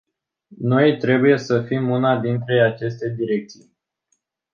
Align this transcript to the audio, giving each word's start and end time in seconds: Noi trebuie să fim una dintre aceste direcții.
Noi 0.57 0.97
trebuie 0.97 1.37
să 1.37 1.61
fim 1.61 1.89
una 1.89 2.19
dintre 2.19 2.61
aceste 2.63 3.09
direcții. 3.09 3.73